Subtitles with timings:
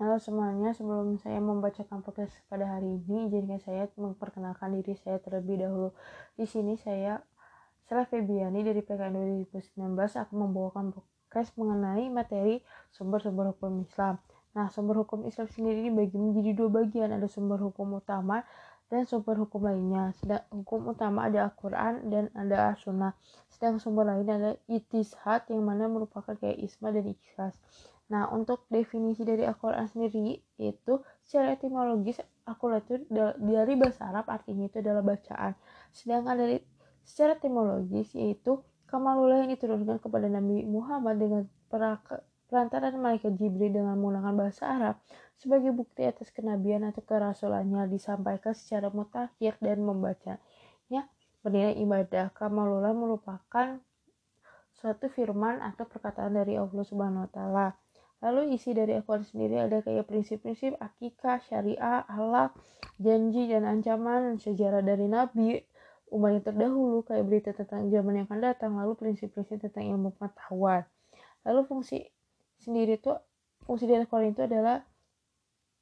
[0.00, 5.60] Halo semuanya, sebelum saya membacakan podcast pada hari ini, izinkan saya memperkenalkan diri saya terlebih
[5.60, 5.92] dahulu.
[6.40, 7.20] Di sini saya,
[7.84, 12.64] Sarah Febiani dari PKN 2019 akan membawakan podcast mengenai materi
[12.96, 14.16] sumber-sumber hukum Islam.
[14.56, 18.40] Nah, sumber hukum Islam sendiri dibagi menjadi dua bagian, ada sumber hukum utama
[18.90, 20.10] dan sumber hukum lainnya.
[20.18, 23.14] Sedang hukum utama ada Al-Quran dan ada As-Sunnah.
[23.46, 27.54] Sedang sumber lain ada Itishad yang mana merupakan kayak Isma dan Ikhlas.
[28.10, 32.94] Nah, untuk definisi dari Al-Quran sendiri itu secara etimologis Al-Quran itu
[33.38, 35.54] dari bahasa Arab artinya itu adalah bacaan.
[35.94, 36.58] Sedangkan dari
[37.06, 38.58] secara etimologis yaitu
[38.90, 41.42] kamalullah yang diturunkan kepada Nabi Muhammad dengan
[42.50, 44.96] perantaraan malaikat Jibril dengan menggunakan bahasa Arab
[45.38, 51.06] sebagai bukti atas kenabian atau kerasulannya disampaikan secara mutakhir dan membacanya
[51.46, 52.34] bernilai ibadah.
[52.34, 53.78] Kamalullah merupakan
[54.74, 57.68] suatu firman atau perkataan dari Allah Subhanahu wa taala.
[58.20, 62.52] Lalu isi dari Al-Quran sendiri ada kayak prinsip-prinsip akikah, syariah, halak,
[63.00, 65.56] janji dan ancaman, sejarah dari Nabi,
[66.12, 70.84] umat yang terdahulu, kayak berita tentang zaman yang akan datang, lalu prinsip-prinsip tentang ilmu pengetahuan.
[71.48, 72.12] Lalu fungsi
[72.60, 73.12] sendiri itu,
[73.64, 74.84] fungsi dari Al-Quran itu adalah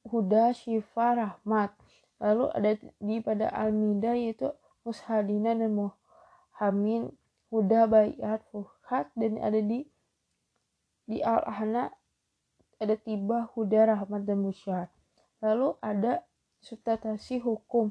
[0.08, 1.74] huda, syifa, rahmat.
[2.18, 4.50] Lalu ada di pada Al-Midah yaitu
[4.82, 7.14] mushadina dan muhamin,
[7.52, 9.86] huda, bayat, fuhat, dan ada di
[11.08, 11.88] di Al-Ahna
[12.78, 14.86] ada tiba, huda, rahmat, dan musyar.
[15.42, 16.22] Lalu ada
[16.62, 17.90] substansi hukum.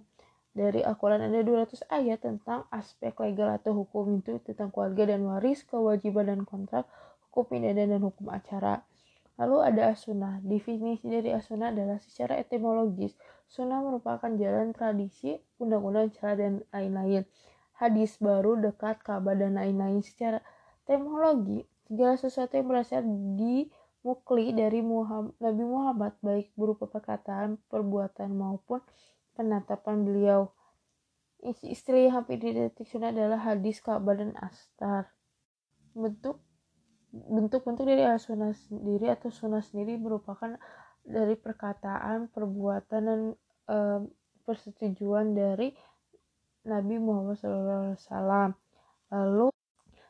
[0.57, 5.61] Dari Al-Quran ada 200 ayat tentang aspek legal atau hukum itu tentang keluarga dan waris,
[5.61, 6.89] kewajiban dan kontrak,
[7.37, 8.81] hukum pidana dan hukum acara.
[9.37, 10.41] Lalu ada as-sunnah.
[10.41, 13.13] Definisi dari as-sunnah adalah secara etimologis.
[13.45, 17.21] Sunnah merupakan jalan tradisi, undang-undang, cara, dan lain-lain.
[17.77, 20.01] Hadis baru, dekat, kabar, dan lain-lain.
[20.01, 20.41] Secara
[20.89, 23.05] etimologi, segala sesuatu yang berasal
[23.37, 23.69] di
[24.01, 28.81] mukli dari Muhammad, Nabi Muhammad baik berupa perkataan, perbuatan maupun
[29.37, 30.49] penetapan beliau.
[31.45, 35.13] Istilah yang hampir identik sunnah adalah hadis, kabar, dan astar.
[35.93, 36.41] Bentuk
[37.11, 40.59] bentuk-bentuk dari sunnah sendiri atau sunnah sendiri merupakan
[41.07, 43.21] dari perkataan, perbuatan, dan
[43.67, 43.77] e,
[44.43, 45.71] persetujuan dari
[46.67, 48.51] Nabi Muhammad SAW.
[49.07, 49.47] Lalu,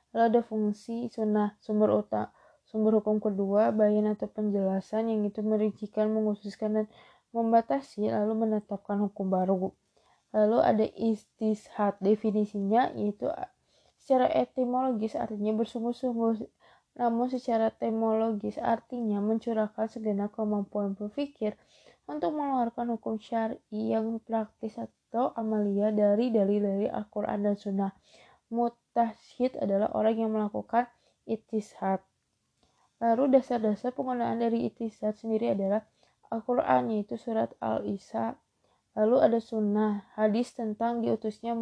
[0.09, 2.33] lalu ada fungsi sunnah sumber utama
[2.67, 6.85] Sumber hukum kedua, bayan atau penjelasan yang itu merincikan, mengkhususkan, dan
[7.31, 9.71] membatasi, lalu menetapkan hukum baru.
[10.35, 13.31] Lalu ada istishad, definisinya yaitu
[13.95, 16.43] secara etimologis artinya bersungguh-sungguh,
[16.97, 21.53] namun secara temologis artinya mencurahkan segenap kemampuan berpikir
[22.09, 27.91] untuk mengeluarkan hukum syari yang praktis atau amalia dari dalil dari Al-Quran dan Sunnah.
[28.49, 30.89] Mutashid adalah orang yang melakukan
[31.29, 32.01] itishad.
[32.97, 35.85] Lalu dasar-dasar penggunaan dari itisad sendiri adalah
[36.33, 38.41] Al-Quran yaitu surat Al-Isa.
[38.97, 41.53] Lalu ada sunnah, hadis tentang diutusnya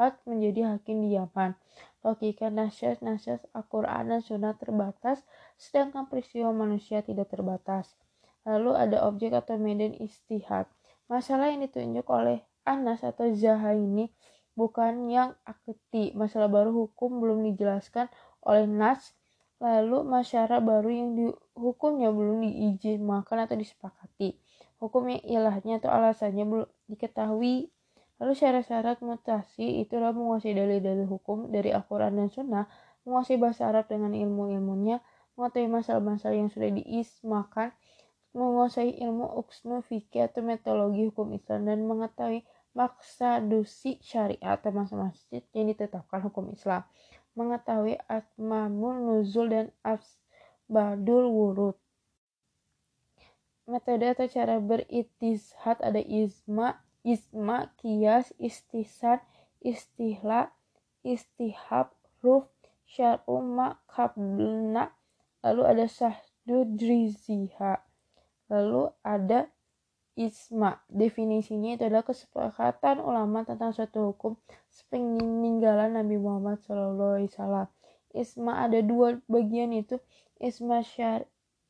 [0.00, 1.60] Mushad menjadi hakim di Yaman.
[2.00, 5.20] Logika nasyas, nasyas Al-Quran dan sunnah terbatas,
[5.60, 7.92] sedangkan peristiwa manusia tidak terbatas.
[8.48, 10.64] Lalu ada objek atau medan istihad.
[11.04, 14.08] Masalah yang ditunjuk oleh Anas atau Zahaini
[14.56, 16.16] bukan yang akti.
[16.16, 18.08] Masalah baru hukum belum dijelaskan
[18.40, 19.12] oleh Nas
[19.60, 24.40] Lalu masyarakat baru yang dihukumnya belum diizinkan atau disepakati.
[24.80, 27.68] Hukum yang ilahnya atau alasannya belum diketahui.
[28.20, 32.68] Lalu syarat-syarat mutasi itu adalah menguasai dalil-dalil hukum dari Al-Quran dan Sunnah,
[33.08, 35.00] menguasai bahasa Arab dengan ilmu-ilmunya,
[35.40, 37.72] mengetahui masalah-masalah yang sudah diismakan,
[38.36, 42.44] menguasai ilmu uksnu fikih atau metodologi hukum Islam, dan mengetahui
[42.76, 46.84] maksadusi syariat atau masa-masa yang ditetapkan hukum Islam
[47.38, 51.76] mengetahui asmamul nuzul dan asbadul wurud.
[53.70, 59.20] Metode atau cara beritishad ada isma, isma, kias, istisan,
[59.60, 60.52] istihla,
[61.04, 62.48] istihab, ruf,
[62.84, 63.40] syar'u,
[63.88, 64.92] kablna,
[65.40, 67.80] lalu ada sahdu driziha,
[68.52, 69.48] lalu ada
[70.18, 70.84] isma.
[70.92, 74.36] Definisinya itu adalah kesepakatan ulama tentang suatu hukum
[74.68, 77.24] sepeninggalan Nabi Muhammad SAW.
[78.10, 80.02] Isma ada dua bagian itu
[80.42, 80.82] isma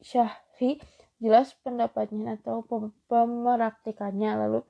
[0.00, 0.80] syahri
[1.20, 2.64] jelas pendapatnya atau
[3.12, 4.60] pemeraktikannya lalu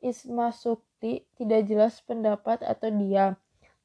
[0.00, 3.36] isma sukti tidak jelas pendapat atau diam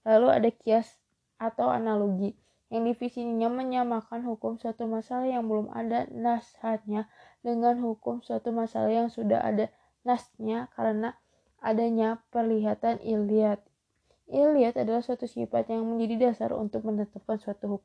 [0.07, 0.99] lalu ada kias
[1.39, 2.35] atau analogi
[2.73, 7.07] yang divisinya menyamakan hukum suatu masalah yang belum ada nashatnya
[7.45, 9.69] dengan hukum suatu masalah yang sudah ada
[10.01, 11.17] nasnya karena
[11.65, 13.57] adanya perlihatan iliat.
[14.29, 17.83] Iliat adalah suatu sifat yang menjadi dasar untuk menetapkan suatu hukum.